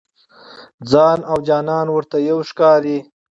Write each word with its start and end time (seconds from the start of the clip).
ځان 0.91 1.19
او 1.31 1.37
جانان 1.47 1.85
یو 1.89 1.95
ورته 1.95 2.17
ښکاري. 2.49 2.97